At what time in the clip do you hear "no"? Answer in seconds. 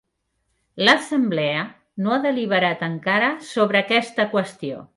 2.05-2.15